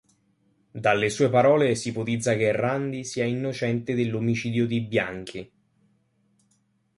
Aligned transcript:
Dalle 0.71 1.11
sue 1.11 1.29
parole 1.29 1.73
ipotizza 1.79 2.33
che 2.35 2.51
Randi 2.51 3.03
sia 3.05 3.23
innocente 3.23 3.93
dell'omicidio 3.93 4.65
di 4.65 4.81
Bianchi. 4.81 5.51